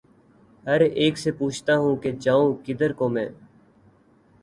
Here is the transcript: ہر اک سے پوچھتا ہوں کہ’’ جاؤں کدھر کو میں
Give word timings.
ہر 0.63 0.81
اک 0.95 1.17
سے 1.17 1.31
پوچھتا 1.31 1.73
ہوں 1.77 1.95
کہ’’ 1.95 2.11
جاؤں 2.19 2.53
کدھر 2.65 2.91
کو 2.93 3.09
میں 3.09 3.29